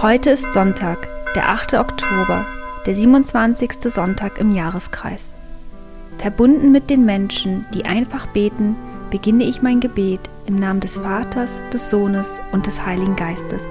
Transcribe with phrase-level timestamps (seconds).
[0.00, 1.74] Heute ist Sonntag, der 8.
[1.74, 2.46] Oktober,
[2.86, 3.92] der 27.
[3.92, 5.32] Sonntag im Jahreskreis.
[6.18, 8.76] Verbunden mit den Menschen, die einfach beten,
[9.10, 13.66] beginne ich mein Gebet im Namen des Vaters, des Sohnes und des Heiligen Geistes.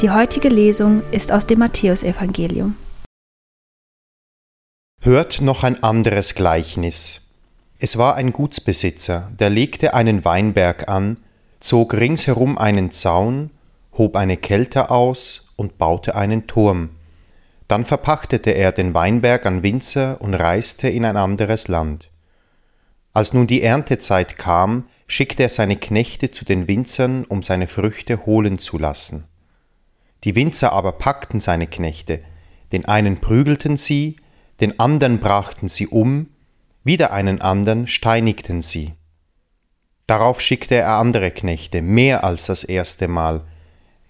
[0.00, 2.74] Die heutige Lesung ist aus dem Matthäusevangelium.
[5.02, 7.20] Hört noch ein anderes Gleichnis.
[7.78, 11.18] Es war ein Gutsbesitzer, der legte einen Weinberg an,
[11.60, 13.50] zog ringsherum einen Zaun,
[13.92, 16.96] hob eine Kelter aus und baute einen Turm.
[17.68, 22.08] Dann verpachtete er den Weinberg an Winzer und reiste in ein anderes Land.
[23.12, 28.24] Als nun die Erntezeit kam, schickte er seine Knechte zu den Winzern, um seine Früchte
[28.24, 29.29] holen zu lassen.
[30.24, 32.20] Die Winzer aber packten seine Knechte,
[32.72, 34.16] den einen prügelten sie,
[34.60, 36.28] den andern brachten sie um,
[36.84, 38.94] wieder einen andern steinigten sie.
[40.06, 43.42] Darauf schickte er andere Knechte, mehr als das erste Mal.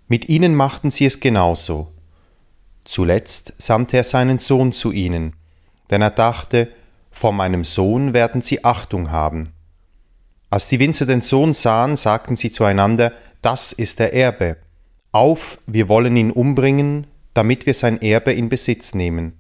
[0.09, 1.93] Mit ihnen machten sie es genauso.
[2.84, 5.37] Zuletzt sandte er seinen Sohn zu ihnen,
[5.91, 6.72] denn er dachte,
[7.10, 9.53] vor meinem Sohn werden sie Achtung haben.
[10.48, 14.56] Als die Winzer den Sohn sahen, sagten sie zueinander, das ist der Erbe.
[15.12, 19.34] Auf, wir wollen ihn umbringen, damit wir sein Erbe in Besitz nehmen.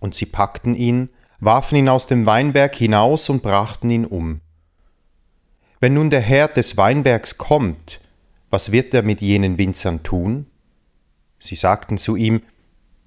[0.00, 1.10] Und sie packten ihn,
[1.40, 4.40] warfen ihn aus dem Weinberg hinaus und brachten ihn um.
[5.80, 8.00] Wenn nun der Herr des Weinbergs kommt,
[8.50, 10.46] was wird er mit jenen Winzern tun?
[11.38, 12.42] Sie sagten zu ihm,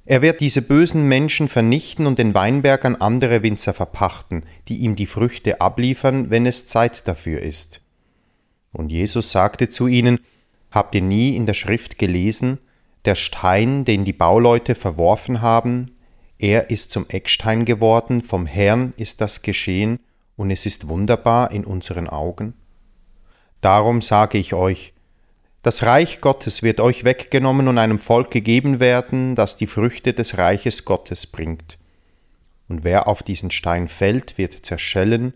[0.06, 4.96] er wird diese bösen Menschen vernichten und den Weinberg an andere Winzer verpachten, die ihm
[4.96, 7.82] die Früchte abliefern, wenn es Zeit dafür ist.
[8.72, 10.20] Und Jesus sagte zu ihnen,
[10.72, 12.58] Habt ihr nie in der Schrift gelesen,
[13.06, 15.88] der Stein, den die Bauleute verworfen haben,
[16.40, 20.00] er ist zum Eckstein geworden, vom Herrn ist das geschehen,
[20.38, 22.56] und es ist wunderbar in unseren Augen?
[23.62, 24.94] Darum sage ich euch,
[25.62, 30.40] das Reich Gottes wird euch weggenommen und einem Volk gegeben werden, das die Früchte des
[30.40, 31.78] Reiches Gottes bringt.
[32.68, 35.36] Und wer auf diesen Stein fällt, wird zerschellen,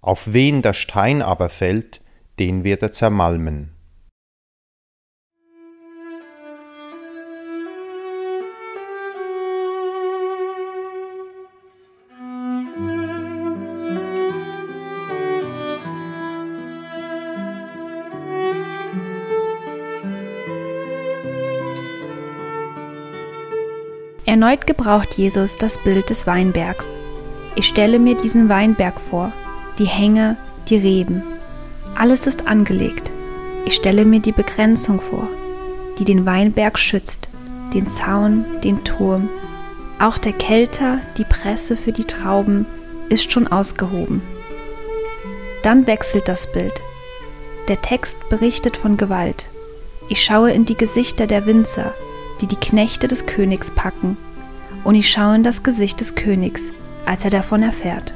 [0.00, 2.00] auf wen der Stein aber fällt,
[2.38, 3.72] den wird er zermalmen.
[24.42, 26.88] Erneut gebraucht Jesus das Bild des Weinbergs.
[27.56, 29.32] Ich stelle mir diesen Weinberg vor,
[29.78, 30.38] die Hänge,
[30.70, 31.22] die Reben.
[31.94, 33.10] Alles ist angelegt.
[33.66, 35.28] Ich stelle mir die Begrenzung vor,
[35.98, 37.28] die den Weinberg schützt,
[37.74, 39.28] den Zaun, den Turm.
[39.98, 42.64] Auch der Kelter, die Presse für die Trauben,
[43.10, 44.22] ist schon ausgehoben.
[45.62, 46.80] Dann wechselt das Bild.
[47.68, 49.50] Der Text berichtet von Gewalt.
[50.08, 51.92] Ich schaue in die Gesichter der Winzer,
[52.40, 54.16] die die Knechte des Königs packen,
[54.84, 56.72] und ich schaue in das Gesicht des Königs,
[57.06, 58.14] als er davon erfährt.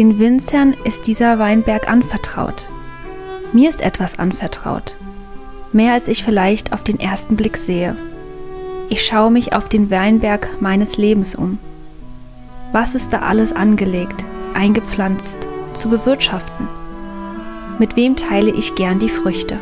[0.00, 2.70] Den Winzern ist dieser Weinberg anvertraut.
[3.52, 4.96] Mir ist etwas anvertraut.
[5.74, 7.94] Mehr als ich vielleicht auf den ersten Blick sehe.
[8.88, 11.58] Ich schaue mich auf den Weinberg meines Lebens um.
[12.72, 14.24] Was ist da alles angelegt,
[14.54, 15.36] eingepflanzt,
[15.74, 16.66] zu bewirtschaften?
[17.78, 19.58] Mit wem teile ich gern die Früchte?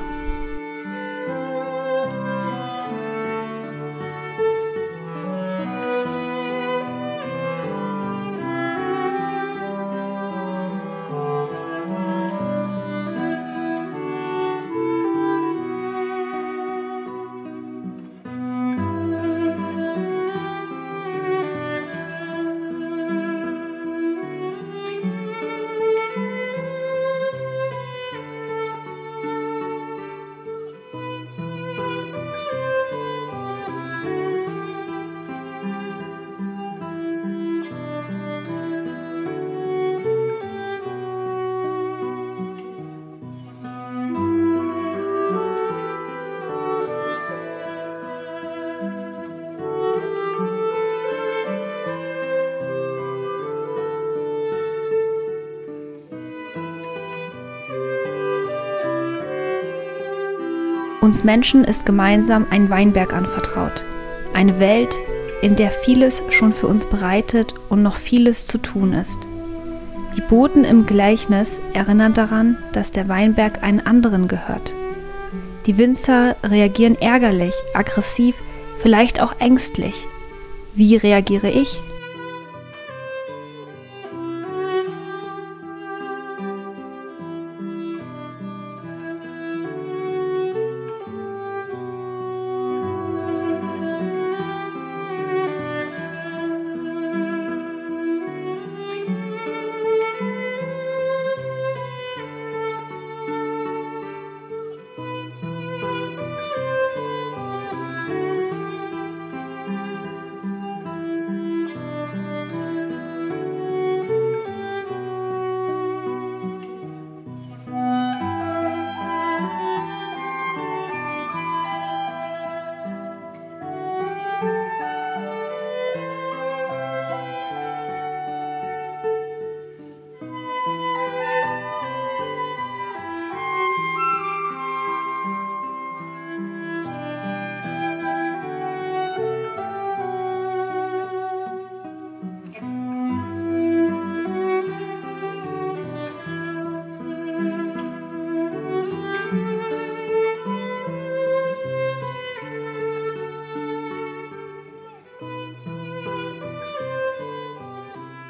[61.08, 63.82] Uns Menschen ist gemeinsam ein Weinberg anvertraut.
[64.34, 64.94] Eine Welt,
[65.40, 69.16] in der vieles schon für uns bereitet und noch vieles zu tun ist.
[70.18, 74.74] Die Boten im Gleichnis erinnern daran, dass der Weinberg einen anderen gehört.
[75.64, 78.34] Die Winzer reagieren ärgerlich, aggressiv,
[78.78, 80.06] vielleicht auch ängstlich.
[80.74, 81.80] Wie reagiere ich?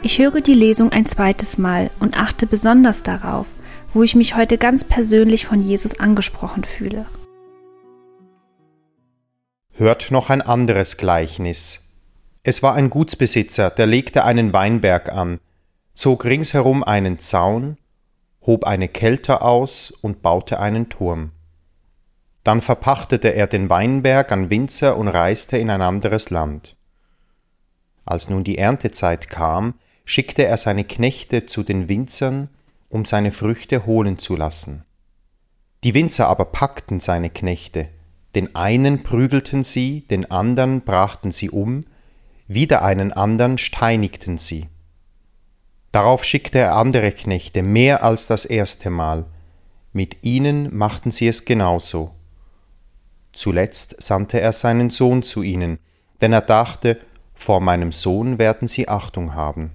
[0.08, 3.44] Ich höre die Lesung ein zweites Mal und achte besonders darauf,
[3.92, 7.04] wo ich mich heute ganz persönlich von Jesus angesprochen fühle.
[9.74, 11.90] Hört noch ein anderes Gleichnis.
[12.42, 15.40] Es war ein Gutsbesitzer, der legte einen Weinberg an,
[15.92, 17.76] zog ringsherum einen Zaun,
[18.46, 21.32] hob eine Kelter aus und baute einen Turm.
[22.44, 26.76] Dann verpachtete er den Weinberg an Winzer und reiste in ein anderes Land.
[28.06, 29.74] Als nun die Erntezeit kam,
[30.08, 32.48] schickte er seine Knechte zu den Winzern,
[32.88, 34.86] um seine Früchte holen zu lassen.
[35.84, 37.88] Die Winzer aber packten seine Knechte,
[38.34, 41.84] den einen prügelten sie, den andern brachten sie um,
[42.46, 44.68] wieder einen andern steinigten sie.
[45.92, 49.26] Darauf schickte er andere Knechte, mehr als das erste Mal,
[49.92, 52.14] mit ihnen machten sie es genauso.
[53.34, 55.78] Zuletzt sandte er seinen Sohn zu ihnen,
[56.22, 56.98] denn er dachte,
[57.34, 59.74] vor meinem Sohn werden sie Achtung haben.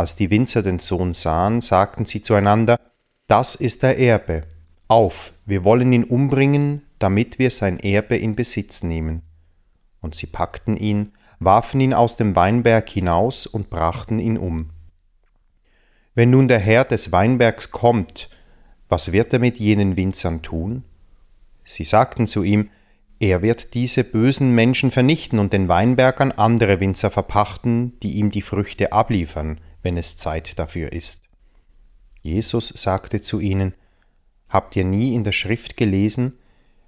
[0.00, 2.80] Als die Winzer den Sohn sahen, sagten sie zueinander,
[3.28, 4.44] Das ist der Erbe.
[4.88, 9.20] Auf, wir wollen ihn umbringen, damit wir sein Erbe in Besitz nehmen.
[10.00, 14.70] Und sie packten ihn, warfen ihn aus dem Weinberg hinaus und brachten ihn um.
[16.14, 18.30] Wenn nun der Herr des Weinbergs kommt,
[18.88, 20.82] was wird er mit jenen Winzern tun?
[21.62, 22.70] Sie sagten zu ihm,
[23.18, 28.30] er wird diese bösen Menschen vernichten und den Weinberg an andere Winzer verpachten, die ihm
[28.30, 31.28] die Früchte abliefern wenn es Zeit dafür ist.
[32.22, 33.74] Jesus sagte zu ihnen,
[34.48, 36.38] Habt ihr nie in der Schrift gelesen,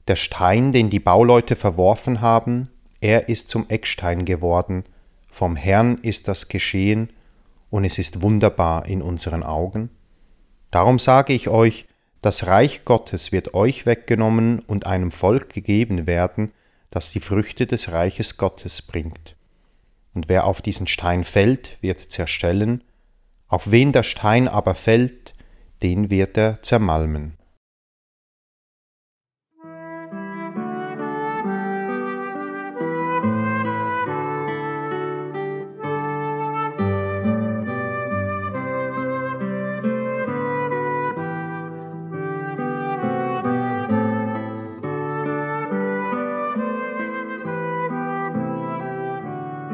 [0.08, 2.68] der Stein, den die Bauleute verworfen haben,
[3.00, 4.84] er ist zum Eckstein geworden,
[5.28, 7.11] vom Herrn ist das geschehen,
[7.70, 9.90] und es ist wunderbar in unseren Augen?
[10.70, 11.87] Darum sage ich euch,
[12.20, 16.52] das Reich Gottes wird euch weggenommen und einem Volk gegeben werden,
[16.90, 19.34] das die Früchte des Reiches Gottes bringt.
[20.14, 22.85] Und wer auf diesen Stein fällt, wird zerstellen,
[23.49, 25.35] Auf wen der Stein aber fällt,
[25.83, 27.37] den wird er zermalmen.